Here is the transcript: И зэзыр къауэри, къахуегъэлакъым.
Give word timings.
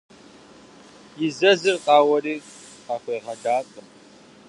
И 1.25 1.27
зэзыр 1.37 1.77
къауэри, 1.85 2.35
къахуегъэлакъым. 2.85 3.87